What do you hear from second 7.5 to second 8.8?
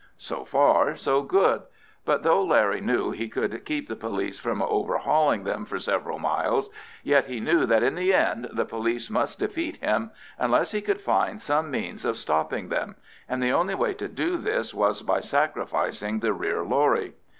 that in the end the